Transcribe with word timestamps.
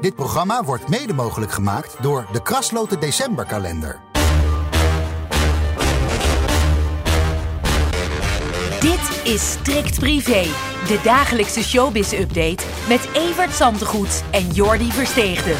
Dit 0.00 0.14
programma 0.14 0.64
wordt 0.64 0.88
mede 0.88 1.12
mogelijk 1.12 1.52
gemaakt 1.52 1.96
door 2.00 2.26
de 2.32 2.42
Krasloten 2.42 3.00
Decemberkalender. 3.00 4.00
Dit 8.80 9.20
is 9.34 9.50
Strikt 9.50 9.98
Privé, 9.98 10.42
de 10.86 11.00
dagelijkse 11.04 11.62
showbiz-update 11.64 12.64
met 12.88 13.08
Evert 13.14 13.54
Zantegoed 13.54 14.22
en 14.30 14.50
Jordi 14.52 14.92
Versteegden. 14.92 15.56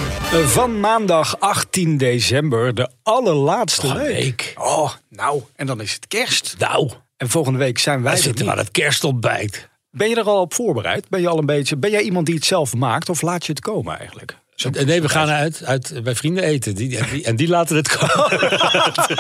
Van 0.49 0.81
maandag 0.81 1.41
18 1.41 1.97
december, 1.97 2.75
de 2.75 2.91
allerlaatste 3.03 3.95
week. 3.95 4.53
Oh, 4.59 4.91
nou, 5.11 5.43
en 5.57 5.67
dan 5.67 5.81
is 5.81 5.93
het 5.93 6.07
kerst. 6.07 6.55
Nou, 6.59 6.91
En 7.17 7.29
volgende 7.29 7.59
week 7.59 7.79
zijn 7.79 7.97
wij 8.03 8.05
wij 8.05 8.13
er 8.19 8.23
zitten 8.23 8.45
niet. 8.45 8.53
aan 8.53 8.59
het 8.59 8.71
kerstontbijt. 8.71 9.69
Ben 9.99 10.09
je 10.09 10.17
er 10.17 10.25
al 10.25 10.41
op 10.41 10.55
voorbereid? 10.55 11.09
Ben 11.09 11.21
je 11.21 11.29
al 11.29 11.39
een 11.39 11.47
beetje? 11.47 11.77
Ben 11.77 11.91
jij 11.91 12.03
iemand 12.03 12.27
die 12.27 12.35
het 12.35 12.45
zelf 12.45 12.75
maakt 12.75 13.09
of 13.09 13.23
laat 13.23 13.47
je 13.47 13.53
het 13.53 13.61
komen 13.61 13.99
eigenlijk? 13.99 14.39
Zo- 14.59 14.71
Nee, 14.71 15.03
we 15.03 15.09
gaan 15.09 15.29
uit, 15.29 15.63
uit 15.65 16.01
bij 16.03 16.15
vrienden 16.15 16.45
eten. 16.45 16.75
Die, 16.75 16.99
en, 16.99 17.07
die, 17.13 17.25
en 17.25 17.37
die 17.37 17.49
laten 17.49 17.77
het 17.77 17.97
komen. 17.97 18.41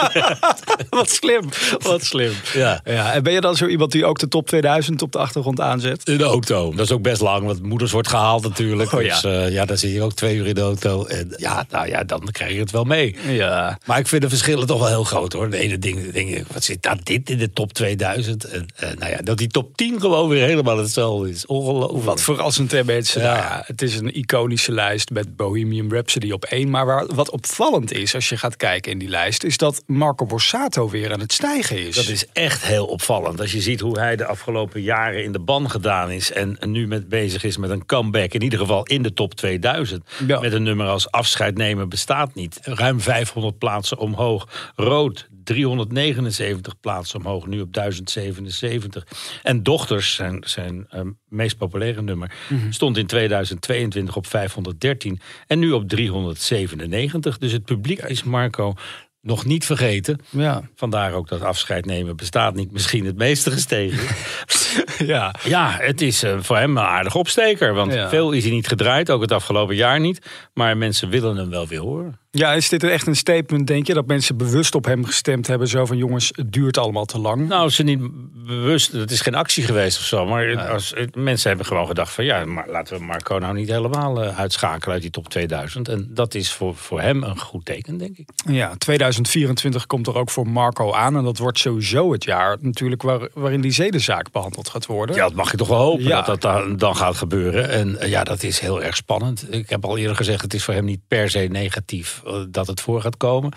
wat 0.98 1.10
slim, 1.10 1.48
wat 1.78 2.04
slim. 2.04 2.32
Ja. 2.54 2.80
Ja, 2.84 3.12
en 3.12 3.22
ben 3.22 3.32
je 3.32 3.40
dan 3.40 3.56
zo 3.56 3.66
iemand 3.66 3.92
die 3.92 4.04
ook 4.04 4.18
de 4.18 4.28
top 4.28 4.46
2000 4.46 5.02
op 5.02 5.12
de 5.12 5.18
achtergrond 5.18 5.60
aanzet? 5.60 6.08
In 6.08 6.18
de 6.18 6.24
auto. 6.24 6.70
Dat 6.70 6.84
is 6.84 6.92
ook 6.92 7.02
best 7.02 7.20
lang, 7.20 7.46
want 7.46 7.62
moeders 7.62 7.92
wordt 7.92 8.08
gehaald 8.08 8.42
natuurlijk. 8.42 8.92
Oh, 8.92 9.02
ja. 9.02 9.08
Dus 9.20 9.24
eh, 9.24 9.50
ja, 9.52 9.64
dan 9.64 9.78
zit 9.78 9.92
je 9.92 10.02
ook 10.02 10.12
twee 10.12 10.36
uur 10.36 10.46
in 10.46 10.54
de 10.54 10.60
auto. 10.60 11.04
En 11.04 11.34
ja, 11.36 11.66
nou 11.70 11.88
ja, 11.88 12.04
dan 12.04 12.28
krijg 12.32 12.52
je 12.52 12.60
het 12.60 12.70
wel 12.70 12.84
mee. 12.84 13.16
Ja. 13.28 13.78
Maar 13.84 13.98
ik 13.98 14.06
vind 14.08 14.22
de 14.22 14.28
verschillen 14.28 14.66
toch 14.66 14.78
wel 14.78 14.88
heel 14.88 15.04
groot 15.04 15.32
hoor. 15.32 15.50
De 15.50 15.58
ene 15.58 15.78
ding, 15.78 15.98
ik, 16.14 16.44
wat 16.52 16.64
zit 16.64 16.82
daar 16.82 16.98
dit 17.02 17.30
in 17.30 17.38
de 17.38 17.50
top 17.52 17.72
2000? 17.72 18.44
En, 18.44 18.66
eh, 18.76 18.88
nou 18.98 19.10
ja, 19.12 19.18
dat 19.22 19.38
die 19.38 19.48
top 19.48 19.76
10 19.76 20.00
gewoon 20.00 20.28
weer 20.28 20.46
helemaal 20.46 20.78
hetzelfde 20.78 21.30
is. 21.30 21.46
Ongelooflijk. 21.46 22.04
Wat 22.04 22.20
verrassend 22.20 22.70
hè 22.70 22.84
mensen. 22.84 23.22
Ja. 23.22 23.26
Nou 23.32 23.44
ja, 23.46 23.62
het 23.66 23.82
is 23.82 23.96
een 23.96 24.16
iconische 24.16 24.72
lijst 24.72 25.10
met 25.10 25.26
Bohemian 25.36 25.90
Rhapsody 25.90 26.30
op 26.30 26.44
één. 26.44 26.70
Maar 26.70 26.86
waar, 26.86 27.06
wat 27.06 27.30
opvallend 27.30 27.92
is 27.92 28.14
als 28.14 28.28
je 28.28 28.36
gaat 28.36 28.56
kijken 28.56 28.92
in 28.92 28.98
die 28.98 29.08
lijst... 29.08 29.44
is 29.44 29.56
dat 29.56 29.82
Marco 29.86 30.26
Borsato 30.26 30.88
weer 30.88 31.12
aan 31.12 31.20
het 31.20 31.32
stijgen 31.32 31.86
is. 31.86 31.94
Dat 31.94 32.08
is 32.08 32.26
echt 32.32 32.62
heel 32.62 32.86
opvallend. 32.86 33.40
Als 33.40 33.52
je 33.52 33.60
ziet 33.60 33.80
hoe 33.80 33.98
hij 33.98 34.16
de 34.16 34.26
afgelopen 34.26 34.82
jaren 34.82 35.24
in 35.24 35.32
de 35.32 35.38
ban 35.38 35.70
gedaan 35.70 36.10
is. 36.10 36.32
En 36.32 36.58
nu 36.66 36.86
met 36.86 37.08
bezig 37.08 37.44
is 37.44 37.56
met 37.56 37.70
een 37.70 37.86
comeback. 37.86 38.32
In 38.32 38.42
ieder 38.42 38.58
geval 38.58 38.82
in 38.84 39.02
de 39.02 39.12
top 39.12 39.34
2000. 39.34 40.04
Ja. 40.26 40.40
Met 40.40 40.52
een 40.52 40.62
nummer 40.62 40.86
als 40.86 41.10
afscheid 41.10 41.56
nemen 41.56 41.88
bestaat 41.88 42.34
niet. 42.34 42.58
Ruim 42.62 43.00
500 43.00 43.58
plaatsen 43.58 43.98
omhoog. 43.98 44.72
Rood 44.76 45.28
379 45.48 46.80
plaatsen 46.80 47.18
omhoog. 47.18 47.46
Nu 47.46 47.60
op 47.60 47.72
1077. 47.72 49.06
En 49.42 49.62
Dochters, 49.62 50.14
zijn, 50.14 50.42
zijn 50.46 50.86
eh, 50.90 51.00
meest 51.28 51.56
populaire 51.56 52.02
nummer. 52.02 52.32
Mhm. 52.48 52.70
Stond 52.70 52.96
in 52.96 53.06
2022 53.06 54.16
op 54.16 54.26
513. 54.26 55.20
En 55.46 55.58
nu 55.58 55.72
op 55.72 55.88
397. 55.88 57.38
Dus 57.38 57.52
het 57.52 57.64
publiek 57.64 58.02
is 58.02 58.22
Marco 58.22 58.74
nog 59.20 59.44
niet 59.44 59.64
vergeten. 59.64 60.20
Ja. 60.30 60.62
Vandaar 60.74 61.12
ook 61.12 61.28
dat 61.28 61.42
afscheid 61.42 61.84
nemen 61.86 62.16
bestaat 62.16 62.54
niet. 62.54 62.72
Misschien 62.72 63.04
het 63.04 63.16
meeste 63.16 63.50
gestegen. 63.50 64.16
ja. 65.14 65.34
ja, 65.44 65.76
het 65.80 66.00
is 66.00 66.22
eh, 66.22 66.38
voor 66.40 66.56
hem 66.56 66.76
een 66.76 66.84
aardig 66.84 67.14
opsteker. 67.14 67.74
Want 67.74 67.92
Ja. 67.92 68.08
veel 68.08 68.32
is 68.32 68.42
hij 68.44 68.52
niet 68.52 68.68
gedraaid, 68.68 69.10
ook 69.10 69.20
het 69.20 69.32
afgelopen 69.32 69.76
jaar 69.76 70.00
niet. 70.00 70.26
Maar 70.54 70.76
mensen 70.76 71.08
willen 71.08 71.36
hem 71.36 71.50
wel 71.50 71.66
weer 71.66 71.80
horen. 71.80 72.18
Ja, 72.30 72.52
is 72.52 72.68
dit 72.68 72.82
echt 72.82 73.06
een 73.06 73.16
statement, 73.16 73.66
denk 73.66 73.86
je? 73.86 73.94
Dat 73.94 74.06
mensen 74.06 74.36
bewust 74.36 74.74
op 74.74 74.84
hem 74.84 75.04
gestemd 75.04 75.46
hebben? 75.46 75.68
Zo 75.68 75.86
van, 75.86 75.96
jongens, 75.96 76.30
het 76.34 76.52
duurt 76.52 76.78
allemaal 76.78 77.04
te 77.04 77.18
lang. 77.18 77.48
Nou, 77.48 77.70
ze 77.70 77.82
niet 77.82 78.00
bewust, 78.46 78.92
het 78.92 79.10
is 79.10 79.20
geen 79.20 79.34
actie 79.34 79.64
geweest 79.64 79.98
of 79.98 80.04
zo. 80.04 80.26
Maar 80.26 80.68
als, 80.68 80.94
mensen 81.14 81.48
hebben 81.48 81.66
gewoon 81.66 81.86
gedacht 81.86 82.12
van... 82.12 82.24
ja, 82.24 82.44
maar 82.44 82.68
laten 82.68 82.98
we 82.98 83.04
Marco 83.04 83.38
nou 83.38 83.54
niet 83.54 83.68
helemaal 83.68 84.22
eh, 84.22 84.38
uitschakelen 84.38 84.92
uit 84.92 85.02
die 85.02 85.10
top 85.10 85.28
2000. 85.28 85.88
En 85.88 86.08
dat 86.10 86.34
is 86.34 86.52
voor, 86.52 86.74
voor 86.76 87.00
hem 87.00 87.22
een 87.22 87.38
goed 87.38 87.64
teken, 87.64 87.98
denk 87.98 88.16
ik. 88.16 88.28
Ja, 88.46 88.74
2024 88.78 89.86
komt 89.86 90.06
er 90.06 90.14
ook 90.14 90.30
voor 90.30 90.48
Marco 90.48 90.92
aan. 90.92 91.16
En 91.16 91.24
dat 91.24 91.38
wordt 91.38 91.58
sowieso 91.58 92.12
het 92.12 92.24
jaar 92.24 92.56
natuurlijk 92.60 93.02
waar, 93.02 93.28
waarin 93.34 93.60
die 93.60 93.70
zedenzaak 93.72 94.32
behandeld 94.32 94.68
gaat 94.68 94.86
worden. 94.86 95.16
Ja, 95.16 95.22
dat 95.22 95.34
mag 95.34 95.50
je 95.50 95.56
toch 95.56 95.68
wel 95.68 95.78
hopen 95.78 96.04
Ja. 96.04 96.16
dat 96.16 96.26
dat 96.26 96.40
dan, 96.40 96.76
dan 96.76 96.96
gaat 96.96 97.16
gebeuren. 97.16 97.68
En 97.70 98.00
eh, 98.00 98.10
ja, 98.10 98.24
dat 98.24 98.42
is 98.42 98.58
heel 98.58 98.82
erg 98.82 98.96
spannend. 98.96 99.54
Ik 99.54 99.70
heb 99.70 99.84
al 99.84 99.98
eerder 99.98 100.16
gezegd, 100.16 100.42
het 100.42 100.54
is 100.54 100.64
voor 100.64 100.74
hem 100.74 100.84
niet 100.84 101.00
per 101.08 101.30
se 101.30 101.38
negatief 101.38 102.17
eh, 102.26 102.40
dat 102.48 102.66
het 102.66 102.80
voor 102.80 103.00
gaat 103.00 103.16
komen. 103.16 103.52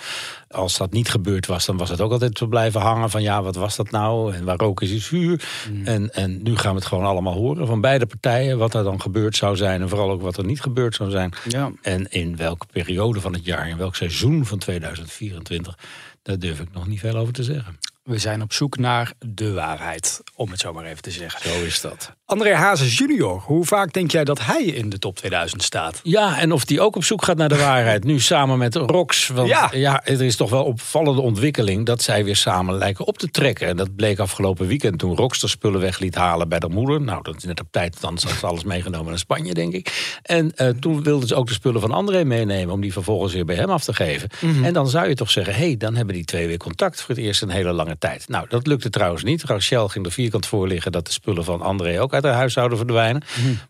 Als 0.49 0.77
dat 0.77 0.91
niet 0.91 1.09
gebeurd 1.09 1.45
was, 1.45 1.65
dan 1.65 1.77
was 1.77 1.89
het 1.89 2.01
ook 2.01 2.11
altijd 2.11 2.35
te 2.35 2.47
blijven 2.47 2.81
hangen 2.81 3.09
van 3.09 3.21
ja, 3.21 3.43
wat 3.43 3.55
was 3.55 3.75
dat 3.75 3.91
nou? 3.91 4.33
En 4.33 4.45
waar 4.45 4.57
rook 4.57 4.81
is 4.81 4.91
is 4.91 5.05
vuur. 5.05 5.43
Mm. 5.71 5.85
En, 5.85 6.13
en 6.13 6.43
nu 6.43 6.57
gaan 6.57 6.71
we 6.71 6.79
het 6.79 6.87
gewoon 6.87 7.05
allemaal 7.05 7.33
horen 7.33 7.67
van 7.67 7.81
beide 7.81 8.05
partijen. 8.05 8.57
Wat 8.57 8.73
er 8.73 8.83
dan 8.83 9.01
gebeurd 9.01 9.35
zou 9.35 9.55
zijn 9.55 9.81
en 9.81 9.89
vooral 9.89 10.11
ook 10.11 10.21
wat 10.21 10.37
er 10.37 10.45
niet 10.45 10.61
gebeurd 10.61 10.95
zou 10.95 11.09
zijn. 11.09 11.33
Ja. 11.47 11.71
En 11.81 12.11
in 12.11 12.35
welke 12.35 12.65
periode 12.71 13.21
van 13.21 13.33
het 13.33 13.45
jaar, 13.45 13.69
in 13.69 13.77
welk 13.77 13.95
seizoen 13.95 14.45
van 14.45 14.57
2024, 14.57 15.77
daar 16.23 16.39
durf 16.39 16.59
ik 16.59 16.73
nog 16.73 16.87
niet 16.87 16.99
veel 16.99 17.15
over 17.15 17.33
te 17.33 17.43
zeggen. 17.43 17.77
We 18.03 18.17
zijn 18.17 18.41
op 18.41 18.53
zoek 18.53 18.77
naar 18.77 19.13
de 19.19 19.53
waarheid, 19.53 20.21
om 20.35 20.51
het 20.51 20.59
zo 20.59 20.73
maar 20.73 20.85
even 20.85 21.01
te 21.01 21.11
zeggen. 21.11 21.49
Zo 21.49 21.63
is 21.63 21.81
dat. 21.81 22.15
André 22.25 22.55
Hazes 22.55 22.97
junior, 22.97 23.41
hoe 23.45 23.65
vaak 23.65 23.93
denk 23.93 24.11
jij 24.11 24.23
dat 24.23 24.45
hij 24.45 24.63
in 24.63 24.89
de 24.89 24.99
top 24.99 25.15
2000 25.15 25.63
staat? 25.63 25.99
Ja, 26.03 26.39
en 26.39 26.51
of 26.51 26.65
die 26.65 26.81
ook 26.81 26.95
op 26.95 27.03
zoek 27.03 27.23
gaat 27.23 27.37
naar 27.37 27.49
de 27.49 27.57
waarheid. 27.57 28.03
Nu 28.03 28.19
samen 28.19 28.57
met 28.57 28.75
Rox. 28.75 29.27
Want 29.27 29.47
Ja. 29.47 29.69
ja. 29.73 30.05
er 30.05 30.21
is 30.21 30.35
toch 30.35 30.49
wel 30.49 30.63
opvallende 30.63 31.21
ontwikkeling 31.21 31.85
dat 31.85 32.01
zij 32.01 32.23
weer 32.23 32.35
samen 32.35 32.77
lijken 32.77 33.05
op 33.05 33.17
te 33.17 33.29
trekken. 33.29 33.67
En 33.67 33.77
dat 33.77 33.95
bleek 33.95 34.19
afgelopen 34.19 34.67
weekend 34.67 34.99
toen 34.99 35.15
Rox 35.15 35.39
de 35.39 35.47
spullen 35.47 35.79
weg 35.79 35.99
liet 35.99 36.15
halen 36.15 36.49
bij 36.49 36.59
de 36.59 36.69
moeder. 36.69 37.01
Nou, 37.01 37.23
dat 37.23 37.35
is 37.35 37.43
net 37.43 37.59
op 37.59 37.67
tijd, 37.71 38.01
dan 38.01 38.17
had 38.23 38.31
ze 38.39 38.47
alles 38.47 38.63
meegenomen 38.63 39.09
naar 39.09 39.19
Spanje, 39.19 39.53
denk 39.53 39.73
ik. 39.73 40.17
En 40.21 40.55
eh, 40.55 40.67
toen 40.67 41.03
wilden 41.03 41.27
ze 41.27 41.35
ook 41.35 41.47
de 41.47 41.53
spullen 41.53 41.81
van 41.81 41.91
André 41.91 42.23
meenemen 42.23 42.73
om 42.73 42.81
die 42.81 42.93
vervolgens 42.93 43.33
weer 43.33 43.45
bij 43.45 43.55
hem 43.55 43.69
af 43.69 43.83
te 43.83 43.93
geven. 43.93 44.29
En 44.63 44.73
dan 44.73 44.89
zou 44.89 45.07
je 45.07 45.15
toch 45.15 45.31
zeggen, 45.31 45.53
hé, 45.53 45.65
hey, 45.65 45.77
dan 45.77 45.95
hebben 45.95 46.15
die 46.15 46.25
twee 46.25 46.47
weer 46.47 46.57
contact 46.57 47.01
voor 47.01 47.15
het 47.15 47.23
eerst 47.23 47.41
een 47.41 47.49
hele 47.49 47.71
lange 47.71 47.90
tijd. 47.97 48.27
Nou, 48.27 48.45
dat 48.49 48.67
lukte 48.67 48.89
trouwens 48.89 49.23
niet. 49.23 49.43
Rachel 49.43 49.87
ging 49.87 50.05
er 50.05 50.11
vierkant 50.11 50.45
voor 50.45 50.67
liggen 50.67 50.91
dat 50.91 51.05
de 51.05 51.11
spullen 51.11 51.43
van 51.43 51.61
André 51.61 52.01
ook 52.01 52.13
uit 52.13 52.23
haar 52.23 52.33
huis 52.33 52.53
zouden 52.53 52.77
verdwijnen. 52.77 53.23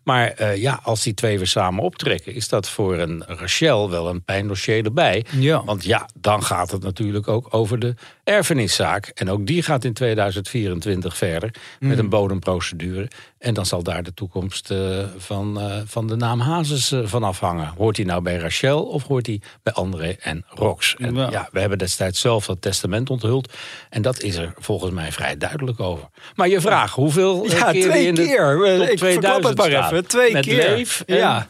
Maar 0.04 0.28
eh, 0.28 0.56
ja, 0.56 0.80
als 0.82 1.02
die 1.02 1.14
twee 1.14 1.38
weer 1.38 1.46
samen 1.46 1.84
optrekken, 1.84 2.34
is 2.34 2.48
dat 2.48 2.68
voor 2.68 2.98
een 2.98 3.24
Rachel 3.26 3.90
wel 3.90 4.08
een 4.08 4.24
pijndossier 4.24 4.84
erbij. 4.84 5.24
Ja. 5.30 5.64
Want 5.64 5.84
ja, 5.84 6.08
dan 6.14 6.44
gaat 6.44 6.70
het 6.70 6.82
natuurlijk 6.82 7.28
ook 7.28 7.46
over 7.50 7.78
de 7.78 7.94
erfeniszaak. 8.24 9.06
En 9.14 9.30
ook 9.30 9.46
die 9.46 9.62
gaat 9.62 9.84
in 9.84 9.92
2024 9.92 11.16
verder 11.16 11.50
met 11.80 11.98
een 11.98 12.08
bodemprocedure. 12.08 13.08
En 13.38 13.54
dan 13.54 13.66
zal 13.66 13.82
daar 13.82 14.02
de 14.02 14.14
toekomst 14.14 14.70
eh, 14.70 14.78
van, 15.16 15.60
eh, 15.60 15.76
van 15.84 16.06
de 16.06 16.16
naam 16.16 16.40
Hazes 16.40 16.92
eh, 16.92 17.00
van 17.04 17.22
afhangen. 17.22 17.72
Hoort 17.76 17.96
hij 17.96 18.06
nou 18.06 18.22
bij 18.22 18.36
Rachel 18.36 18.82
of 18.82 19.02
hoort 19.06 19.26
hij 19.26 19.40
bij 19.62 19.72
André 19.72 20.16
en 20.20 20.44
Rox? 20.48 20.94
En 20.98 21.14
Ja. 21.14 21.30
ja. 21.30 21.48
we 21.52 21.60
hebben 21.60 21.78
destijds 21.78 22.20
zelf 22.20 22.46
dat 22.46 22.60
testament 22.62 23.10
onthuld. 23.10 23.52
En 23.90 24.02
dat 24.02 24.22
is 24.22 24.36
er 24.36 24.52
volgens 24.56 24.90
mij 24.92 25.12
vrij 25.12 25.36
duidelijk 25.36 25.80
over. 25.80 26.08
Maar 26.34 26.48
je 26.48 26.60
vraag, 26.60 26.94
hoeveel 26.94 27.46
Ja, 27.50 27.70
keer 27.70 27.82
twee 27.90 28.06
in 28.06 28.14
de 28.14 28.24
keer. 28.24 28.90
ik 28.90 28.98
verklap 28.98 29.42
het 29.42 29.56
maar 29.56 29.66
2000 29.66 29.92
even. 29.92 30.06
Twee 30.08 30.32
Met 30.32 30.44
keer. 30.44 30.56
Leef 30.56 31.02
en- 31.06 31.16
Ja. 31.16 31.48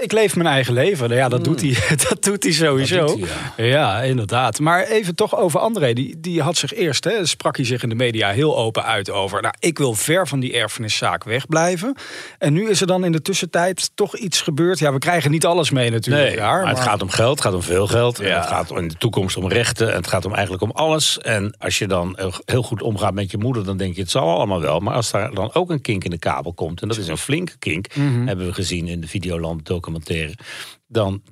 Ik 0.00 0.12
leef 0.12 0.36
mijn 0.36 0.48
eigen 0.48 0.72
leven. 0.74 1.08
Nou 1.08 1.20
Ja, 1.20 1.28
dat 1.28 1.44
doet 1.44 1.60
hij, 1.66 1.96
dat 2.08 2.22
doet 2.22 2.42
hij 2.42 2.52
sowieso. 2.52 3.06
Doet 3.06 3.28
hij, 3.56 3.66
ja. 3.66 4.00
inderdaad. 4.02 4.58
Maar 4.58 4.84
even 4.84 5.14
toch 5.14 5.36
over 5.36 5.60
André. 5.60 5.89
Die, 5.94 6.20
die 6.20 6.42
had 6.42 6.56
zich 6.56 6.74
eerst, 6.74 7.04
hè, 7.04 7.26
sprak 7.26 7.56
hij 7.56 7.64
zich 7.66 7.82
in 7.82 7.88
de 7.88 7.94
media 7.94 8.30
heel 8.30 8.56
open 8.56 8.84
uit 8.84 9.10
over. 9.10 9.42
Nou, 9.42 9.54
ik 9.58 9.78
wil 9.78 9.94
ver 9.94 10.28
van 10.28 10.40
die 10.40 10.52
erfeniszaak 10.52 11.24
wegblijven. 11.24 11.94
En 12.38 12.52
nu 12.52 12.68
is 12.70 12.80
er 12.80 12.86
dan 12.86 13.04
in 13.04 13.12
de 13.12 13.22
tussentijd 13.22 13.90
toch 13.94 14.16
iets 14.16 14.40
gebeurd. 14.40 14.78
Ja, 14.78 14.92
we 14.92 14.98
krijgen 14.98 15.30
niet 15.30 15.46
alles 15.46 15.70
mee 15.70 15.90
natuurlijk. 15.90 16.26
Nee, 16.28 16.36
daar, 16.36 16.62
maar 16.62 16.68
het 16.74 16.80
gaat 16.80 17.02
om 17.02 17.10
geld, 17.10 17.30
het 17.30 17.40
gaat 17.40 17.54
om 17.54 17.62
veel 17.62 17.86
geld. 17.86 18.20
En 18.20 18.34
het 18.36 18.46
gaat 18.46 18.70
in 18.70 18.88
de 18.88 18.94
toekomst 18.94 19.36
om 19.36 19.48
rechten. 19.48 19.88
En 19.90 19.96
het 19.96 20.06
gaat 20.06 20.24
om 20.24 20.32
eigenlijk 20.32 20.62
om 20.62 20.70
alles. 20.70 21.18
En 21.18 21.54
als 21.58 21.78
je 21.78 21.86
dan 21.86 22.12
heel- 22.16 22.32
heel 22.44 22.62
goed 22.62 22.82
omgaat 22.82 23.14
met 23.14 23.30
je 23.30 23.38
moeder, 23.38 23.64
dan 23.64 23.76
denk 23.76 23.94
je 23.94 24.00
het 24.00 24.10
zal 24.10 24.28
allemaal 24.36 24.60
wel. 24.60 24.80
Maar 24.80 24.94
als 24.94 25.10
daar 25.10 25.34
dan 25.34 25.54
ook 25.54 25.70
een 25.70 25.80
kink 25.80 26.04
in 26.04 26.10
de 26.10 26.18
kabel 26.18 26.52
komt, 26.52 26.82
en 26.82 26.88
dat 26.88 26.96
is 26.96 27.08
een 27.08 27.18
flinke 27.18 27.58
kink, 27.58 27.94
Mhm. 27.94 28.26
hebben 28.26 28.46
we 28.46 28.52
gezien 28.52 28.88
in 28.88 29.00
de 29.00 29.08
Videoland 29.08 29.66
documentaire. 29.66 30.34
Dan 30.88 31.22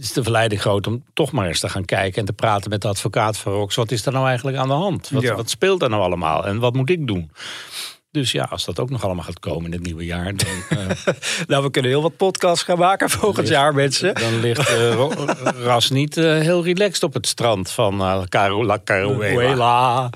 is 0.00 0.12
de 0.12 0.22
verleiding 0.22 0.60
groot 0.60 0.86
om 0.86 1.04
toch 1.14 1.32
maar 1.32 1.46
eens 1.46 1.60
te 1.60 1.68
gaan 1.68 1.84
kijken 1.84 2.20
en 2.20 2.24
te 2.26 2.32
praten 2.32 2.70
met 2.70 2.82
de 2.82 2.88
advocaat 2.88 3.38
van 3.38 3.52
Rox. 3.52 3.74
Wat 3.74 3.90
is 3.90 4.06
er 4.06 4.12
nou 4.12 4.26
eigenlijk 4.26 4.56
aan 4.56 4.68
de 4.68 4.74
hand? 4.74 5.08
Wat, 5.12 5.22
Ja. 5.22 5.34
wat 5.34 5.50
speelt 5.50 5.82
er 5.82 5.90
nou 5.90 6.02
allemaal? 6.02 6.46
En 6.46 6.58
wat 6.58 6.74
moet 6.74 6.90
ik 6.90 7.06
doen? 7.06 7.30
Dus 8.10 8.32
ja, 8.32 8.46
als 8.50 8.64
dat 8.64 8.80
ook 8.80 8.90
nog 8.90 9.04
allemaal 9.04 9.24
gaat 9.24 9.38
komen 9.40 9.64
in 9.64 9.72
het 9.72 9.82
nieuwe 9.82 10.04
jaar, 10.04 10.32
dan, 10.36 10.48
eh, 10.78 11.14
Nou, 11.46 11.62
we 11.64 11.70
kunnen 11.70 11.90
heel 11.90 12.02
wat 12.02 12.16
podcasts 12.16 12.62
gaan 12.64 12.78
maken 12.78 13.10
volgend 13.10 13.48
jaar, 13.48 13.74
mensen. 13.74 14.14
dan 14.14 14.40
ligt 14.40 14.68
Ro- 14.68 15.12
Ras 15.62 15.90
niet 15.90 16.16
eh, 16.16 16.24
heel 16.24 16.64
relaxed 16.64 17.02
op 17.02 17.14
het 17.14 17.26
strand 17.26 17.70
van 17.70 18.00
eh, 18.00 18.22
Caro- 18.28 18.64
La 18.64 18.78
Caruela. 18.84 19.34
Uela. 19.42 20.10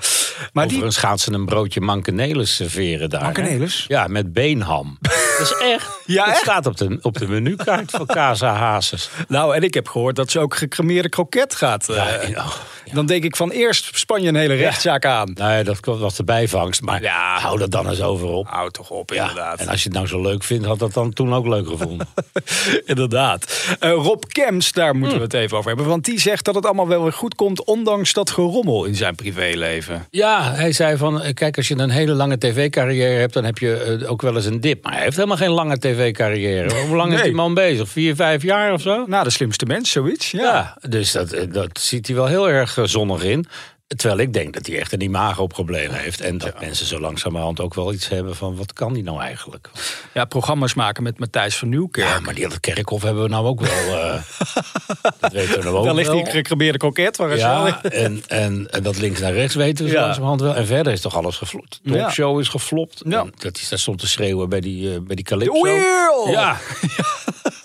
Maar 0.53 0.67
die, 0.67 0.77
Overigens 0.77 0.97
gaan 0.97 1.19
ze 1.19 1.33
een 1.33 1.45
broodje 1.45 1.81
mankeneles 1.81 2.55
serveren 2.55 3.09
daar. 3.09 3.35
hè? 3.37 3.65
Ja, 3.87 4.07
met 4.07 4.33
beenham. 4.33 4.97
is 5.43 5.57
echt. 5.61 5.99
Ja, 6.05 6.23
het 6.23 6.31
echt? 6.33 6.41
staat 6.41 6.65
op 6.65 6.77
de, 6.77 6.97
op 7.01 7.17
de 7.17 7.27
menukaart 7.27 7.91
van 7.91 8.05
Casa 8.05 8.53
Hazes. 8.53 9.09
Nou, 9.27 9.55
en 9.55 9.61
ik 9.63 9.73
heb 9.73 9.87
gehoord 9.87 10.15
dat 10.15 10.31
ze 10.31 10.39
ook 10.39 10.55
gecremeerde 10.55 11.09
kroket 11.09 11.55
gaat. 11.55 11.89
eh, 11.89 12.29
oh, 12.37 12.53
Dan 12.93 13.05
denk 13.05 13.23
ik 13.23 13.35
van 13.35 13.49
eerst 13.51 13.97
Spanje 13.97 14.27
een 14.27 14.35
hele 14.35 14.53
rechtszaak 14.55 15.05
aan. 15.05 15.31
Nou 15.35 15.51
ja, 15.53 15.63
dat 15.63 15.79
was 15.85 16.15
de 16.15 16.23
bijvangst. 16.23 16.81
Maar 16.81 17.01
Ja. 17.01 17.37
hou 17.39 17.59
dat 17.59 17.71
dan 17.71 17.89
eens 17.89 18.01
over 18.01 18.27
op. 18.27 18.47
Hou 18.49 18.71
toch 18.71 18.89
op, 18.89 19.09
Ja, 19.13 19.21
inderdaad. 19.21 19.59
En 19.59 19.67
als 19.67 19.79
je 19.83 19.87
het 19.89 19.93
nou 19.97 20.07
zo 20.07 20.21
leuk 20.21 20.43
vindt, 20.43 20.65
had 20.65 20.79
dat 20.79 20.93
dan 20.93 21.13
toen 21.13 21.33
ook 21.33 21.47
leuk 21.47 21.67
gevonden. 21.67 22.07
Inderdaad. 22.85 23.75
Eh, 23.79 23.89
Rob 23.91 24.23
Kems, 24.27 24.71
daar 24.71 24.95
moeten 24.95 25.17
we 25.17 25.23
het 25.23 25.33
even 25.33 25.57
over 25.57 25.69
hebben. 25.69 25.87
Want 25.87 26.05
die 26.05 26.19
zegt 26.19 26.45
dat 26.45 26.55
het 26.55 26.65
allemaal 26.65 26.87
wel 26.87 27.03
weer 27.03 27.13
goed 27.13 27.35
komt... 27.35 27.63
ondanks 27.65 28.13
dat 28.13 28.29
gerommel 28.31 28.85
in 28.85 28.95
zijn 28.95 29.15
privéleven. 29.15 30.07
Ja, 30.11 30.51
hij 30.53 30.71
zei 30.71 30.97
van, 30.97 31.21
eh, 31.21 31.33
kijk, 31.33 31.57
als 31.57 31.67
je 31.67 31.77
een 31.77 31.89
hele 31.89 32.13
lange 32.13 32.37
tv-carrière 32.37 33.19
hebt, 33.19 33.33
dan 33.33 33.43
heb 33.43 33.57
je 33.57 33.97
eh, 34.01 34.11
ook 34.11 34.21
wel 34.21 34.35
eens 34.35 34.45
een 34.45 34.61
dip. 34.61 34.83
Maar 34.83 34.93
hij 34.93 35.01
heeft 35.03 35.15
helemaal 35.15 35.32
geen 35.37 35.49
lange 35.49 35.79
tv-carrière. 35.79 36.85
Hoe 36.87 36.95
lang 36.95 37.13
is 37.13 37.21
die 37.21 37.33
man 37.33 37.53
bezig? 37.53 37.89
Vier, 37.89 38.15
vijf 38.15 38.43
jaar 38.43 38.73
of 38.73 38.81
zo? 38.81 39.05
Nou, 39.07 39.23
de 39.23 39.29
slimste 39.29 39.65
mens, 39.65 39.91
zoiets. 39.91 40.31
Ja. 40.31 40.41
Ja, 40.41 40.77
dus 40.89 41.11
dat, 41.11 41.31
eh, 41.31 41.51
dat 41.51 41.79
ziet 41.79 42.07
hij 42.07 42.15
wel 42.15 42.25
heel 42.25 42.49
erg 42.49 42.77
eh, 42.77 42.83
zonnig 42.85 43.23
in. 43.23 43.45
Terwijl 43.87 44.19
ik 44.19 44.33
denk 44.33 44.53
dat 44.53 44.65
hij 44.67 44.79
echt 44.79 44.91
een 44.93 45.01
imago-probleem 45.01 45.91
heeft. 45.91 46.21
En 46.21 46.37
dat 46.37 46.59
mensen 46.59 46.85
zo 46.85 46.99
langzamerhand 46.99 47.59
ook 47.59 47.73
wel 47.73 47.93
iets 47.93 48.07
hebben 48.07 48.35
van, 48.35 48.55
wat 48.55 48.73
kan 48.73 48.93
die 48.93 49.03
nou 49.03 49.21
eigenlijk? 49.21 49.69
Ja, 50.13 50.25
programma's 50.25 50.73
maken 50.73 51.03
met 51.03 51.19
Matthijs 51.19 51.55
van 51.55 51.69
Nieuwkerk. 51.69 52.07
Ja, 52.07 52.19
maar 52.19 52.33
die 52.33 52.49
dat 52.49 52.59
kerkhof 52.59 53.01
hebben 53.01 53.23
we 53.23 53.29
nou 53.29 53.45
ook 53.45 53.59
wel. 53.61 53.97
eh, 53.99 54.13
dat 55.19 55.31
weten 55.31 55.57
we 55.57 55.63
nou 55.63 55.75
ook 55.77 55.85
Daar 55.85 55.93
ligt 55.93 56.11
die 56.11 56.25
gecremeerde 56.25 56.77
kroket. 56.77 57.17
Waar 57.17 57.37
Ja, 57.37 57.83
en, 57.83 58.23
en, 58.27 58.67
en 58.71 58.83
dat 58.83 58.97
links 58.97 59.19
naar 59.19 59.33
rechts 59.33 59.55
weten 59.55 59.83
we 59.85 59.91
zo 59.91 59.97
Ja. 59.97 60.01
langzamerhand 60.01 60.41
wel. 60.41 60.55
En 60.55 60.65
verder 60.65 60.93
is 60.93 61.01
toch 61.01 61.15
alles 61.15 61.37
geflopt. 61.37 61.79
De 61.83 61.93
Ja. 61.93 62.37
is 62.39 62.47
geflopt. 62.47 63.01
Ja. 63.07 63.19
En 63.19 63.33
Dat 63.37 63.57
is 63.57 63.69
daar 63.69 63.79
stond 63.79 63.99
te 63.99 64.07
schreeuwen 64.07 64.49
bij 64.49 64.59
die, 64.59 64.93
eh, 64.93 64.99
bij 65.01 65.15
die 65.15 65.25
Calypso. 65.25 65.61
Wheel! 65.61 66.29
Ja. 66.29 66.57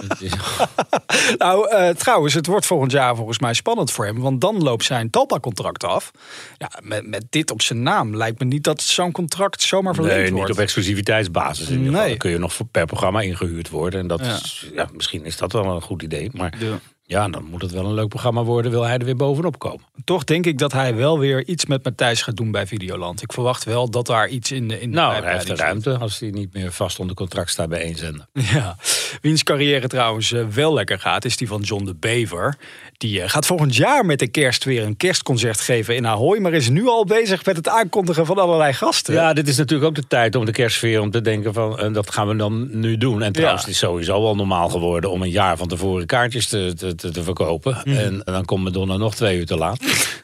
Nou, 1.39 1.71
eh, 1.71 1.89
trouwens, 1.89 2.35
het 2.35 2.47
wordt 2.47 2.67
volgend 2.67 2.93
jaar 2.93 3.17
volgens 3.17 3.39
mij 3.39 3.55
spannend 3.55 3.91
voor 3.91 4.05
hem. 4.07 4.21
Want 4.21 4.41
dan 4.41 4.63
loopt 4.63 4.85
zijn 4.85 5.11
Talpa-contract 5.11 5.85
af. 5.85 6.11
Ja, 6.57 6.71
met, 6.83 7.07
met 7.07 7.25
dit 7.31 7.51
op 7.51 7.63
zijn 7.63 7.83
naam 7.83 8.17
lijkt 8.17 8.39
me 8.39 8.45
niet 8.45 8.65
dat 8.65 8.83
zo'n 8.83 9.13
contract 9.13 9.63
zomaar 9.63 9.95
verleend 9.95 10.17
Nee, 10.33 10.41
niet 10.41 10.51
op 10.51 10.59
exclusiviteitsbasis. 10.59 11.69
In. 11.69 11.91
Nee. 11.91 12.09
Dan 12.09 12.17
kun 12.19 12.31
je 12.31 12.39
nog 12.39 12.57
per 12.71 12.87
programma 12.87 13.21
ingehuurd 13.21 13.71
worden. 13.71 14.01
En 14.01 14.07
dat 14.07 14.21
Ja. 14.21 14.35
is, 14.35 14.69
ja, 14.75 14.89
misschien 14.93 15.25
is 15.25 15.37
dat 15.37 15.53
wel 15.53 15.65
een 15.65 15.83
goed 15.83 16.03
idee. 16.03 16.31
Maar 16.33 16.55
Ja. 16.59 16.79
ja, 17.03 17.29
dan 17.29 17.45
moet 17.45 17.63
het 17.63 17.71
wel 17.71 17.85
een 17.85 17.95
leuk 17.95 18.09
programma 18.09 18.43
worden. 18.43 18.71
Wil 18.71 18.83
hij 18.83 18.99
er 18.99 19.05
weer 19.05 19.17
bovenop 19.17 19.59
komen? 19.59 19.85
Toch 20.05 20.25
denk 20.25 20.47
ik 20.47 20.59
dat 20.59 20.73
hij 20.73 20.95
wel 20.95 21.19
weer 21.19 21.47
iets 21.47 21.67
met 21.67 21.85
Matthijs 21.85 22.23
gaat 22.23 22.37
doen 22.37 22.51
bij 22.51 22.67
Videoland. 22.67 23.23
Ik 23.23 23.33
verwacht 23.33 23.65
wel 23.65 23.91
dat 23.91 24.07
daar 24.07 24.29
iets 24.29 24.53
in 24.53 24.69
de 24.69 24.81
in 24.81 24.91
de 24.91 24.97
Nou, 24.97 25.23
hij 25.23 25.33
heeft 25.33 25.47
de 25.47 25.55
ruimte 25.55 25.97
als 25.99 26.19
hij 26.19 26.31
niet 26.31 26.53
meer 26.55 26.73
vast 26.73 26.99
onder 26.99 27.17
contract 27.17 27.51
staat 27.51 27.69
bij 27.69 27.81
één 27.83 27.97
zender. 27.97 28.27
Ja, 28.55 28.77
wiens 29.21 29.43
carrière 29.43 29.89
trouwens 29.89 30.33
eh, 30.33 30.43
wel 30.55 30.73
lekker 30.75 30.99
gaat, 30.99 31.25
is 31.25 31.37
die 31.37 31.49
van 31.49 31.61
John 31.61 31.85
de 31.85 31.95
Bever. 31.95 32.57
Die 32.97 33.23
eh, 33.23 33.29
gaat 33.29 33.47
volgend 33.47 33.77
jaar 33.77 34.07
met 34.07 34.19
de 34.19 34.27
kerst 34.27 34.65
weer 34.65 34.83
een 34.83 34.97
kerstconcert 34.97 35.61
geven 35.61 35.97
in 35.97 36.07
Ahoy, 36.07 36.39
maar 36.39 36.53
is 36.53 36.69
nu 36.69 36.87
al 36.87 37.05
bezig 37.05 37.45
met 37.45 37.57
het 37.57 37.69
aankondigen 37.69 38.27
van 38.27 38.39
allerlei 38.39 38.73
gasten. 38.73 39.15
Ja, 39.15 39.33
dit 39.33 39.49
is 39.49 39.57
natuurlijk 39.57 39.89
ook 39.89 39.95
de 39.95 40.07
tijd 40.07 40.35
om 40.35 40.45
de 40.45 40.53
kerstsfeer 40.53 41.01
om 41.01 41.11
te 41.11 41.21
denken 41.21 41.53
van 41.55 41.79
eh, 41.79 41.93
dat 41.93 42.13
gaan 42.13 42.29
we 42.29 42.37
dan 42.37 42.81
nu 42.81 42.97
doen. 42.97 43.23
En 43.23 43.33
trouwens, 43.33 43.61
Ja. 43.63 43.67
het 43.67 43.77
is 43.77 43.83
sowieso 43.83 44.23
wel 44.23 44.37
normaal 44.37 44.69
geworden 44.69 45.11
om 45.11 45.23
een 45.23 45.31
jaar 45.31 45.57
van 45.57 45.69
tevoren 45.69 46.07
kaartjes 46.07 46.47
te, 46.47 46.73
te, 46.77 46.95
te, 46.95 47.23
verkopen. 47.23 47.81
Mhm. 47.85 47.97
En, 47.97 48.21
dan 48.25 48.45
komt 48.45 48.65
Madonna 48.65 48.97
nog 48.97 49.15
twee 49.15 49.39
uur 49.39 49.47
te 49.47 49.57
laat. 49.57 49.79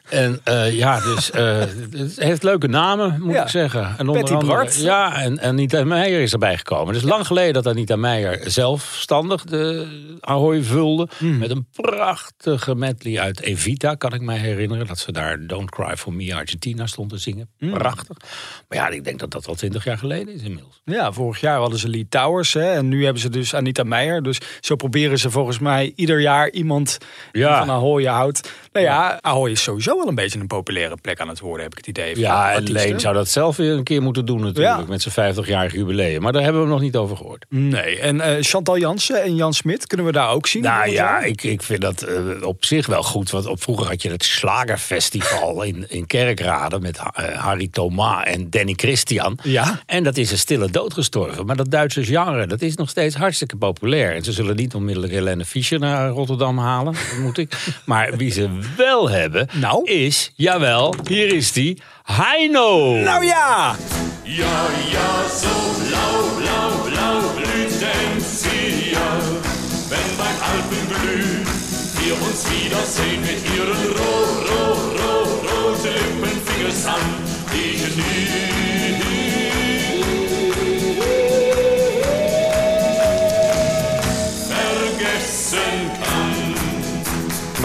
en 0.09 0.41
ja, 0.71 0.99
dus 0.99 1.29
het 1.33 2.19
heeft 2.19 2.43
leuke 2.43 2.67
namen, 2.67 3.17
moet 3.21 3.33
Ja. 3.33 3.43
ik 3.43 3.49
zeggen. 3.49 3.95
En 3.97 4.05
Patty 4.05 4.35
Bart. 4.35 4.75
Ja, 4.75 5.21
en 5.21 5.35
en 5.39 5.49
Anita 5.49 5.83
Meijer 5.83 6.21
is 6.21 6.33
erbij 6.33 6.57
gekomen. 6.57 6.87
Het 6.93 7.03
is 7.03 7.09
lang 7.09 7.27
geleden 7.27 7.53
dat 7.53 7.67
Anita 7.67 7.95
Meijer 7.95 8.51
zelfstandig 8.79 9.43
de 9.43 9.87
Ahoy 10.19 10.63
vulde. 10.63 11.07
Mhm. 11.19 11.37
Met 11.37 11.49
een 11.49 11.67
prachtige 11.71 12.75
medley 12.75 13.19
uit 13.19 13.41
Evita, 13.41 13.95
kan 13.95 14.13
ik 14.13 14.21
mij 14.21 14.37
herinneren. 14.37 14.87
Dat 14.87 14.99
ze 14.99 15.11
daar 15.11 15.47
Don't 15.47 15.69
Cry 15.69 15.97
For 15.97 16.13
Me 16.13 16.35
Argentina 16.35 16.87
stond 16.87 17.09
te 17.09 17.17
zingen. 17.17 17.49
Mhm. 17.59 17.73
Prachtig. 17.73 18.17
Maar 18.67 18.77
ja, 18.77 18.89
ik 18.89 19.03
denk 19.03 19.19
dat 19.19 19.31
dat 19.31 19.47
al 19.47 19.55
twintig 19.55 19.83
jaar 19.83 19.97
geleden 19.97 20.33
is 20.33 20.41
inmiddels. 20.41 20.81
Ja, 20.85 21.11
vorig 21.11 21.39
jaar 21.39 21.59
hadden 21.59 21.79
ze 21.79 21.89
Lee 21.89 22.07
Towers 22.09 22.53
hè, 22.53 22.71
en 22.71 22.87
nu 22.87 23.03
hebben 23.03 23.21
ze 23.21 23.29
dus 23.29 23.53
Anita 23.53 23.83
Meijer. 23.83 24.23
Dus 24.23 24.39
zo 24.59 24.75
proberen 24.75 25.19
ze 25.19 25.31
volgens 25.31 25.59
mij 25.59 25.93
ieder 25.95 26.21
jaar 26.21 26.49
iemand 26.49 26.97
die 27.31 27.43
van 27.43 27.69
Ahoy 27.69 28.05
houdt. 28.05 28.51
Nou 28.71 28.85
ja, 28.85 29.19
Ahoy 29.21 29.51
is 29.51 29.63
sowieso 29.63 29.97
wel 29.97 30.07
een 30.07 30.15
beetje 30.15 30.39
een 30.39 30.47
populaire 30.47 30.97
plek 31.01 31.19
aan 31.19 31.27
het 31.27 31.39
worden, 31.39 31.63
heb 31.63 31.71
ik 31.71 31.77
het 31.77 31.87
idee. 31.87 32.19
Ja, 32.19 32.51
en. 32.51 32.63
Leen 32.71 32.99
zou 32.99 33.13
dat 33.13 33.29
zelf 33.29 33.57
weer 33.57 33.71
een 33.71 33.83
keer 33.83 34.01
moeten 34.01 34.25
doen 34.25 34.41
natuurlijk. 34.41 34.77
Ja. 34.77 34.85
Met 34.87 35.01
zijn 35.01 35.35
50-jarig 35.35 35.73
jubileum. 35.73 36.21
Maar 36.21 36.31
daar 36.31 36.43
hebben 36.43 36.61
we 36.61 36.67
nog 36.67 36.81
niet 36.81 36.95
over 36.95 37.17
gehoord. 37.17 37.45
Nee, 37.49 37.99
en 37.99 38.21
eh, 38.21 38.35
Chantal 38.39 38.64
Jansen 38.73 39.23
en 39.23 39.35
Jan 39.35 39.53
Smit 39.53 39.87
kunnen 39.87 40.05
we 40.05 40.11
daar 40.11 40.29
ook 40.29 40.47
zien. 40.47 40.63
Nou 40.63 40.89
ja, 40.89 41.19
ik, 41.19 41.43
ik 41.43 41.63
vind 41.63 41.81
dat 41.81 42.01
eh, 42.01 42.17
op 42.41 42.65
zich 42.65 42.85
wel 42.85 43.03
goed. 43.03 43.29
Want 43.29 43.45
op, 43.45 43.61
vroeger 43.61 43.87
had 43.87 44.01
je 44.01 44.09
het 44.09 44.23
Slagerfestival 44.23 45.63
in, 45.69 45.85
in 45.89 46.07
Kerkrade 46.07 46.79
met 46.79 46.97
eh, 46.97 47.27
Harry 47.41 47.67
Thomas 47.71 48.23
en 48.23 48.49
Danny 48.49 48.73
Christian. 48.75 49.37
Ja. 49.43 49.81
En 49.85 50.03
dat 50.03 50.17
is 50.17 50.31
een 50.31 50.37
stille 50.37 50.69
dood 50.71 50.93
gestorven. 50.93 51.45
Maar 51.45 51.55
dat 51.55 51.71
Duitse 51.71 52.03
genre, 52.03 52.47
dat 52.47 52.61
is 52.61 52.75
nog 52.75 52.89
steeds 52.89 53.15
hartstikke 53.15 53.55
populair. 53.57 54.15
En 54.15 54.23
ze 54.23 54.31
zullen 54.31 54.55
niet 54.55 54.73
onmiddellijk 54.75 55.13
Helene 55.13 55.45
Fischer 55.45 55.79
naar 55.79 56.09
Rotterdam 56.09 56.57
halen, 56.57 56.95
vermoed 57.13 57.37
ik. 57.37 57.53
Maar 57.85 58.17
wie 58.17 58.31
ze 58.31 58.49
wel 58.77 59.09
hebben, 59.09 59.47
Nou? 59.53 59.83
is, 59.91 60.31
jawel, 60.35 60.95
hier 61.07 61.33
is 61.33 61.51
die, 61.51 61.81
Heino. 62.03 62.95
Nou 62.95 63.25
ja! 63.25 63.75
Ja, 64.23 64.67
ja, 64.91 65.27
so 65.29 65.47
blau, 65.87 66.41
blau, 66.41 66.89
blau 66.89 67.35
blüht 67.35 67.81
Enzian. 67.81 68.54
Alpenglüh 70.55 71.43
wir 71.99 72.13
uns 72.27 72.45
wiedersehen 72.49 73.21
mit 73.21 73.43
ihren 73.55 73.83
roh, 73.97 74.27
roh, 74.49 74.77
roh, 75.01 75.27
roten 75.49 75.93
Lippen, 76.21 76.41
Fingers 76.45 76.85
an. 76.85 77.01
Die 77.51 77.77
Vergessen 77.77 78.74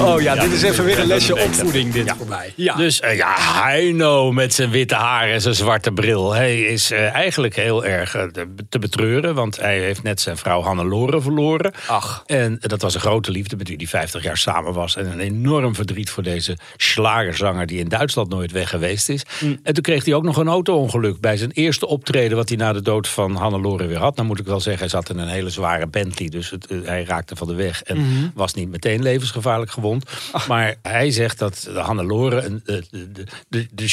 Oh 0.01 0.21
ja, 0.21 0.35
dit 0.35 0.53
is 0.53 0.63
even 0.63 0.85
weer 0.85 0.99
een 0.99 1.07
lesje 1.07 1.33
opvoeding 1.43 1.93
dit 1.93 2.07
Ja. 2.07 2.17
voor 2.17 2.27
mij. 2.29 2.53
Ja. 2.57 2.75
Dus 2.75 3.01
eh, 3.01 3.17
ja, 3.17 3.35
Heino 3.39 4.33
met 4.33 4.55
zijn 4.55 4.71
witte 4.71 4.95
haar 4.95 5.29
en 5.31 5.41
zijn 5.41 5.55
zwarte 5.55 5.93
bril. 5.93 6.33
Hij 6.33 6.61
is 6.61 6.91
eh, 6.91 7.15
eigenlijk 7.15 7.57
heel 7.57 7.85
erg 7.85 8.15
eh, 8.15 8.23
te- 8.69 8.79
betreuren. 8.79 9.35
Want 9.35 9.57
hij 9.61 9.79
heeft 9.81 10.03
net 10.03 10.21
zijn 10.21 10.37
vrouw 10.37 10.63
Hannelore 10.63 11.21
verloren. 11.21 11.73
Ach. 11.87 12.23
En 12.27 12.57
dat 12.61 12.83
was 12.83 12.95
een 12.95 13.01
grote 13.01 13.31
liefde 13.31 13.57
met 13.57 13.69
wie 13.69 13.77
hij 13.77 13.87
50 13.87 14.23
jaar 14.23 14.37
samen 14.37 14.73
was. 14.73 14.97
En 14.97 15.07
een 15.13 15.21
enorm 15.21 15.75
verdriet 15.75 16.11
voor 16.11 16.23
deze 16.23 16.57
slagerzanger 16.77 17.67
die 17.67 17.79
in 17.79 17.89
Duitsland 17.89 18.29
nooit 18.29 18.53
weg 18.53 18.69
geweest 18.71 19.09
is. 19.09 19.23
Mm. 19.41 19.59
En 19.63 19.75
toen 19.75 19.83
kreeg 19.83 20.05
hij 20.05 20.15
ook 20.15 20.23
nog 20.25 20.37
een 20.37 20.49
auto-ongeluk 20.49 21.21
bij 21.21 21.37
zijn 21.37 21.51
eerste 21.51 21.87
optreden... 21.87 22.37
wat 22.37 22.49
hij 22.49 22.59
na 22.59 22.73
de 22.73 22.83
dood 22.83 23.09
van 23.09 23.35
Hannelore 23.37 23.87
weer 23.87 23.99
had. 23.99 24.17
Nou 24.17 24.29
moet 24.29 24.41
ik 24.41 24.47
wel 24.47 24.61
zeggen, 24.61 24.81
hij 24.81 24.91
zat 24.91 25.11
in 25.11 25.19
een 25.19 25.29
hele 25.29 25.51
zware 25.51 25.87
Bentley. 25.89 26.29
Dus 26.29 26.51
het, 26.51 26.67
hij 26.85 27.05
raakte 27.05 27.37
van 27.37 27.47
de 27.47 27.55
weg 27.55 27.83
en 27.83 27.99
Mhm. 28.01 28.29
was 28.35 28.55
niet 28.55 28.69
meteen 28.71 29.03
levensgevaarlijk 29.03 29.71
gewond. 29.91 30.49
Maar 30.49 30.75
hij 30.83 31.11
zegt 31.11 31.39
dat 31.39 31.71
Hannelore 31.75 32.43
een, 32.43 32.63
de, 32.65 32.85
de, 32.91 33.13
de, 33.13 33.25
de. 33.49 33.87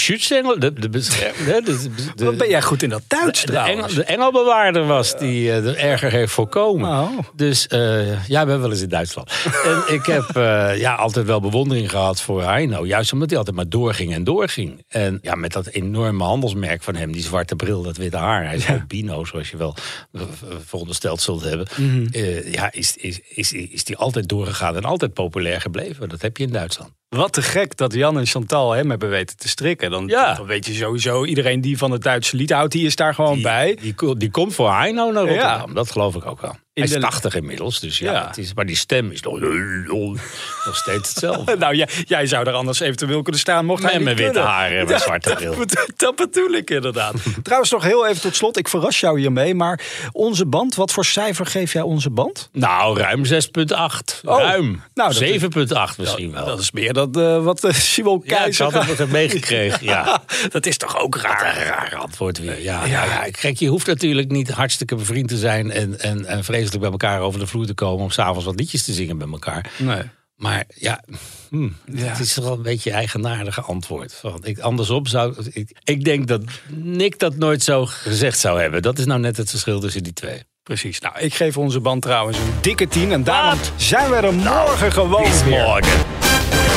De, 1.18 1.52
hè, 1.52 1.62
de, 1.62 1.90
de, 2.16 2.26
Wat 2.26 2.38
ben 2.38 2.50
jij 2.50 2.62
goed 2.62 2.84
in 2.84 2.90
dat 2.90 3.02
Duits 3.08 3.42
de, 3.42 3.48
trouwens? 3.48 3.94
de 3.94 4.04
engelbewaarder 4.04 4.86
was 4.86 5.18
die 5.18 5.52
eh, 5.52 5.68
er 5.68 5.78
erger 5.78 6.12
heeft 6.12 6.32
voorkomen. 6.32 6.90
Oh. 6.90 7.20
Dus 7.36 7.68
eh, 7.68 8.28
ja, 8.28 8.42
ik 8.42 8.48
ben 8.48 8.62
wel 8.62 8.72
eens 8.72 8.82
in 8.82 8.90
Duitsland. 8.90 9.32
en 9.88 9.94
ik 9.94 10.06
heb 10.06 10.36
eh, 10.36 10.78
ja, 10.80 10.96
altijd 10.96 11.26
wel 11.26 11.40
bewondering 11.40 11.90
gehad 11.90 12.22
voor 12.22 12.44
Heino. 12.44 12.86
Juist 12.86 13.14
omdat 13.14 13.30
hij 13.30 13.38
altijd 13.38 13.56
maar 13.56 13.70
doorging 13.70 14.14
en 14.14 14.24
doorging. 14.24 14.84
En 14.88 15.20
ja, 15.22 15.36
met 15.36 15.54
dat 15.54 15.68
enorme 15.68 16.24
handelsmerk 16.24 16.84
van 16.84 16.96
hem, 16.96 17.12
die 17.12 17.24
zwarte 17.24 17.56
bril, 17.56 17.82
dat 17.82 17.98
witte 17.98 18.18
haar. 18.18 18.46
Hij 18.46 18.56
is 18.56 18.68
albino, 18.70 19.26
zoals 19.26 19.50
je 19.50 19.58
wel 19.58 19.76
eh, 20.12 20.22
verondersteld 20.66 21.22
zult 21.22 21.44
hebben. 21.44 21.68
Mhm. 21.76 22.08
Eh, 22.12 22.54
ja, 22.54 22.72
is, 22.72 22.98
is, 22.98 23.20
is, 23.30 23.52
is 23.52 23.84
die 23.84 23.98
altijd 23.98 24.30
doorgegaan 24.30 24.76
en 24.76 24.84
altijd 24.84 25.14
populair 25.14 25.62
gebleven. 25.62 25.87
Dat 26.08 26.22
heb 26.22 26.38
je 26.38 26.44
in 26.44 26.52
Duitsland. 26.52 26.92
Wat 27.10 27.34
te 27.34 27.42
gek 27.42 27.78
dat 27.78 27.94
Jan 27.94 28.18
en 28.18 28.26
Chantal 28.26 28.72
hem 28.72 28.90
hebben 28.90 29.10
weten 29.10 29.38
te 29.38 29.48
strikken. 29.48 29.92
Dan, 29.92 30.08
Ja. 30.08 30.34
dan 30.34 30.46
weet 30.46 30.66
je 30.66 30.74
sowieso, 30.74 31.26
iedereen 31.26 31.62
die 31.62 31.78
van 31.78 31.92
het 31.92 32.02
Duitse 32.04 32.36
lied 32.36 32.52
houdt, 32.52 32.72
die 32.72 32.86
is 32.86 32.96
daar 32.96 33.14
gewoon 33.14 33.42
bij. 33.42 33.78
Die, 33.82 34.18
die 34.18 34.32
komt 34.32 34.54
voor 34.56 34.74
Heino 34.74 35.12
naar 35.12 35.24
Rotterdam. 35.24 35.68
Ja. 35.70 35.74
Dat 35.74 35.92
geloof 35.92 36.16
ik 36.16 36.26
ook 36.26 36.42
wel. 36.42 36.52
In 36.74 36.84
Hij 36.84 36.92
is 36.92 36.98
de- 37.02 37.08
80 37.08 37.36
inmiddels, 37.36 37.80
dus 37.80 37.98
ja. 38.00 38.12
Ja. 38.12 38.28
Het 38.28 38.38
is, 38.38 38.54
maar 38.54 38.66
die 38.66 38.76
stem 38.76 39.12
is 39.12 39.22
nog, 39.22 39.40
nog 40.66 40.76
steeds 40.76 41.10
hetzelfde. 41.10 41.58
Nou, 41.68 41.76
jij, 41.76 41.88
jij 42.06 42.26
zou 42.28 42.48
er 42.48 42.54
anders 42.54 42.80
eventueel 42.80 43.22
kunnen 43.22 43.42
staan, 43.42 43.66
mocht 43.66 43.84
hij 43.84 44.00
Met 44.00 44.18
witte 44.18 44.40
haar 44.40 44.72
en 44.72 44.86
mijn 44.86 45.00
zwarte 45.08 45.34
bril. 45.34 45.56
Dat, 45.58 45.92
dat 45.96 46.16
bedoel 46.16 46.52
ik 46.52 46.70
inderdaad. 46.70 47.16
Trouwens, 47.44 47.72
nog 47.72 47.84
heel 47.84 48.08
even 48.08 48.22
tot 48.22 48.36
slot. 48.36 48.58
Ik 48.58 48.68
verras 48.68 49.00
jou 49.00 49.20
hiermee, 49.20 49.56
maar 49.56 49.82
onze 50.12 50.46
band, 50.46 50.76
wat 50.76 50.92
voor 50.92 51.06
cijfer 51.06 51.46
geef 51.46 51.74
jij 51.74 51.82
onze 51.82 52.10
band? 52.10 52.50
Nou, 52.52 53.00
ruim 53.00 53.26
6,8. 53.26 54.22
Oh. 54.26 54.40
ruim. 54.40 54.82
Nou, 54.94 55.14
dat 55.14 55.22
is- 55.22 55.42
7,8 55.42 55.98
misschien 55.98 56.32
wel. 56.32 56.46
Dat 56.46 56.60
is 56.60 56.72
meer 56.72 56.94
dat, 56.98 57.18
uh, 57.18 57.44
wat 57.44 57.64
uh, 57.64 57.72
Simon 57.74 58.24
Keizer... 58.24 58.72
Ja, 58.72 58.82
ik 58.82 58.88
had 58.88 58.98
het 58.98 59.12
meegekregen, 59.12 59.86
ja. 59.86 60.24
dat 60.50 60.66
is 60.66 60.78
toch 60.78 61.00
ook 61.00 61.16
raar? 61.16 61.58
Een 61.58 61.64
raar 61.64 61.96
antwoord 61.96 62.40
weer. 62.40 62.62
Ja, 62.62 62.86
ja. 62.86 63.04
ja, 63.04 63.28
Kijk, 63.32 63.58
je 63.58 63.68
hoeft 63.68 63.88
natuurlijk 63.88 64.32
niet 64.32 64.50
hartstikke 64.50 64.96
bevriend 64.96 65.28
te 65.28 65.38
zijn... 65.38 65.72
En, 65.72 66.00
en, 66.00 66.26
en 66.26 66.44
vreselijk 66.44 66.80
bij 66.82 66.92
elkaar 66.92 67.22
over 67.22 67.40
de 67.40 67.48
vloer 67.48 67.66
te 67.66 67.74
komen... 67.74 68.04
om 68.04 68.12
s'avonds 68.12 68.46
wat 68.46 68.60
liedjes 68.60 68.84
te 68.84 68.94
zingen 68.94 69.18
bij 69.18 69.28
elkaar. 69.28 69.72
Nee. 69.78 70.02
Maar 70.36 70.64
ja, 70.76 71.04
hm, 71.50 71.70
het 71.92 72.20
is 72.20 72.34
toch 72.34 72.44
wel 72.44 72.54
een 72.54 72.62
beetje 72.62 72.90
een 72.90 72.96
eigenaardige 72.96 73.62
antwoord. 73.62 74.20
Want 74.22 74.48
ik, 74.48 74.60
andersom 74.60 75.06
zou 75.06 75.36
ik, 75.52 75.80
ik 75.84 76.04
denk 76.04 76.28
dat 76.28 76.42
Nick 76.68 77.20
dat 77.20 77.36
nooit 77.36 77.64
zo 77.64 77.86
gezegd 77.86 78.40
zou 78.40 78.62
hebben. 78.62 78.82
Dat 78.82 79.00
is 79.00 79.06
nou 79.06 79.20
net 79.20 79.38
het 79.38 79.50
verschil 79.50 79.80
tussen 79.80 80.04
die 80.04 80.14
twee. 80.14 80.44
Precies. 80.64 81.00
Nou, 81.00 81.20
ik 81.20 81.34
geef 81.34 81.58
onze 81.58 81.80
band 81.80 82.02
trouwens 82.02 82.38
een 82.38 82.54
dikke 82.62 82.88
tien. 82.88 83.12
En 83.12 83.24
daarom 83.24 83.60
zijn 83.76 84.10
we 84.10 84.16
er 84.16 84.34
morgen 84.34 84.44
nou, 84.44 84.92
gewoon 84.92 85.24
weer. 85.46 85.66
Morgen. 85.66 86.77